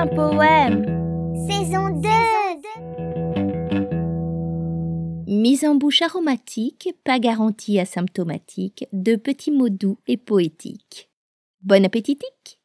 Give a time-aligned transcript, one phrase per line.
[0.00, 0.86] un poème.
[1.46, 2.08] Saison 2
[5.26, 11.10] Mise en bouche aromatique, pas garantie asymptomatique, de petits mots doux et poétiques.
[11.60, 12.58] Bon appétitique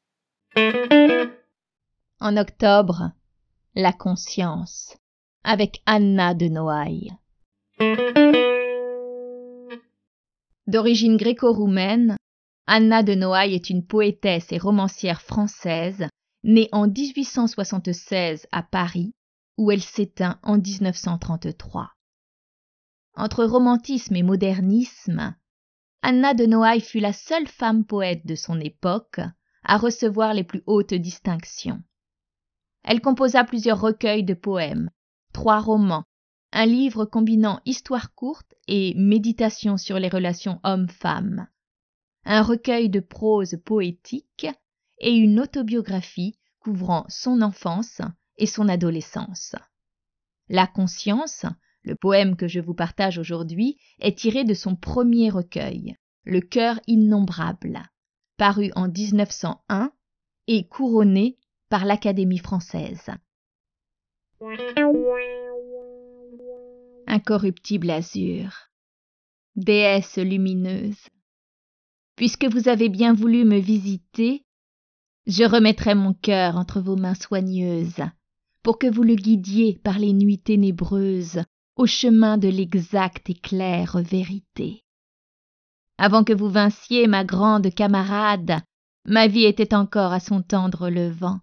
[2.21, 3.11] En octobre,
[3.75, 4.95] la conscience,
[5.43, 7.11] avec Anna de Noailles.
[10.67, 12.15] D'origine gréco-roumaine,
[12.65, 16.07] Anna de Noailles est une poétesse et romancière française,
[16.45, 19.15] née en 1876 à Paris,
[19.57, 21.91] où elle s'éteint en 1933.
[23.15, 25.35] Entre romantisme et modernisme,
[26.03, 29.21] Anna de Noailles fut la seule femme poète de son époque
[29.63, 31.81] à recevoir les plus hautes distinctions.
[32.83, 34.91] Elle composa plusieurs recueils de poèmes,
[35.33, 36.03] trois romans,
[36.51, 41.47] un livre combinant histoire courte et méditation sur les relations hommes-femmes,
[42.23, 44.47] un recueil de prose poétique
[44.99, 48.01] et une autobiographie couvrant son enfance
[48.37, 49.55] et son adolescence.
[50.49, 51.45] La conscience,
[51.83, 56.79] le poème que je vous partage aujourd'hui, est tiré de son premier recueil, Le cœur
[56.87, 57.83] innombrable,
[58.37, 59.91] paru en 1901
[60.47, 61.37] et couronné
[61.69, 63.09] par l'Académie française.
[67.07, 68.71] Incorruptible azur,
[69.55, 71.09] déesse lumineuse,
[72.15, 74.44] Puisque vous avez bien voulu me visiter,
[75.27, 78.03] je remettrai mon cœur entre vos mains soigneuses,
[78.63, 81.43] pour que vous le guidiez par les nuits ténébreuses
[81.75, 84.83] au chemin de l'exacte et claire vérité.
[85.97, 88.61] Avant que vous vinssiez, ma grande camarade,
[89.05, 91.39] ma vie était encore à son tendre levant,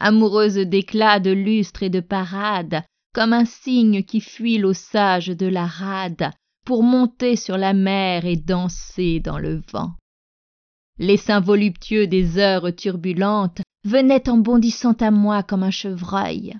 [0.00, 5.46] amoureuse d'éclat, de lustre et de parade, comme un cygne qui fuit l'eau sage de
[5.46, 6.30] la rade,
[6.64, 9.92] pour monter sur la mer et danser dans le vent.
[10.98, 16.54] Les seins voluptueux des heures turbulentes venaient en bondissant à moi comme un chevreuil.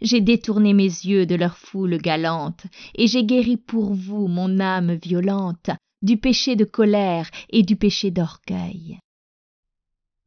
[0.00, 2.64] J'ai détourné mes yeux de leur foule galante,
[2.94, 5.70] et j'ai guéri pour vous mon âme violente
[6.02, 9.00] du péché de colère et du péché d'orgueil.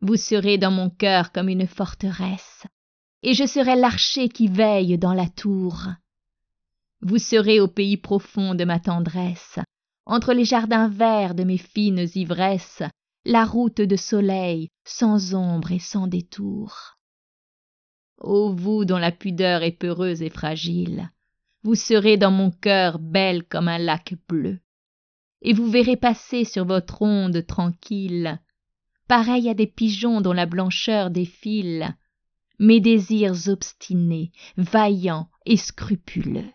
[0.02, 2.66] Vous serez dans mon cœur comme une forteresse,
[3.24, 5.88] et je serai l'archer qui veille dans la tour.
[7.02, 9.60] Vous serez au pays profond de ma tendresse,
[10.06, 12.84] entre les jardins verts de mes fines ivresses,
[13.26, 16.98] la route de soleil, sans ombre et sans détour.
[18.18, 21.12] Ô vous dont la pudeur est peureuse et fragile,
[21.64, 24.60] vous serez dans mon cœur belle comme un lac bleu,
[25.42, 28.40] et vous verrez passer sur votre onde tranquille,
[29.08, 31.96] pareil à des pigeons dont la blancheur défile,
[32.58, 36.50] mes désirs obstinés, vaillants et scrupuleux.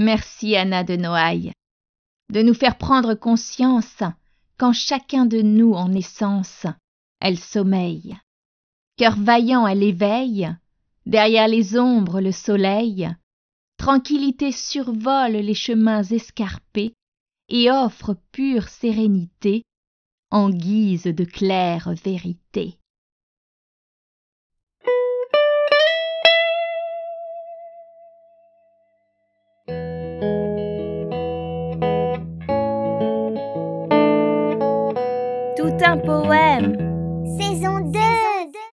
[0.00, 1.52] Merci Anna de Noailles
[2.32, 4.02] de nous faire prendre conscience
[4.56, 6.64] qu'en chacun de nous en essence
[7.20, 8.16] elle sommeille.
[8.96, 10.50] Cœur vaillant elle éveille,
[11.04, 13.10] derrière les ombres le soleil,
[13.76, 16.94] tranquillité survole les chemins escarpés
[17.50, 19.64] et offre pure sérénité
[20.30, 22.79] en guise de claire vérité.
[35.82, 36.76] un poème.
[37.38, 37.80] Saison